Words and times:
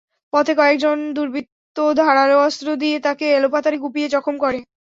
পথে 0.33 0.53
কয়েকজন 0.55 0.97
দুর্বৃত্ত 1.15 1.77
ধারালো 1.99 2.35
অস্ত্র 2.41 2.67
দিয়ে 2.81 2.97
তাঁকে 3.05 3.25
এলোপাতাড়ি 3.37 3.77
কুপিয়ে 3.79 4.07
জখম 4.13 4.35
করে। 4.43 4.59